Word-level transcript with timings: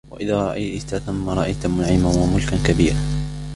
وإذا 0.11 0.37
رأيت 0.37 0.95
ثم 0.95 1.29
رأيت 1.29 1.65
نعيما 1.65 2.09
وملكا 2.09 2.57
كبيرا 2.67 2.97